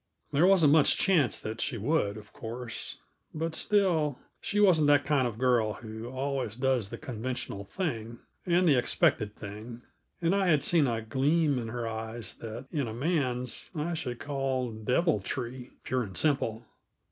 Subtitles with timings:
[0.31, 2.97] There wasn't much chance that she would, of course;
[3.35, 8.67] but, still, she wasn't that kind of girl who always does the conventional thing and
[8.67, 9.83] the expected thing,
[10.19, 14.17] and I had seen a gleam in her eyes that, in a man's, I should
[14.17, 16.65] call deviltry, pure and simple.